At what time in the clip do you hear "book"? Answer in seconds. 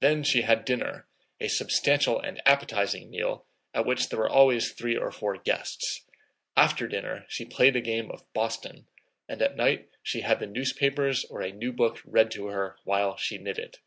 11.72-12.02